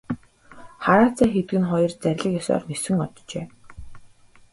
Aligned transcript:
Хараацай 0.85 1.29
хэдгэнэ 1.33 1.67
хоёр 1.71 1.91
зарлиг 2.01 2.33
ёсоор 2.39 2.63
нисэн 2.69 2.97
оджээ. 3.05 3.45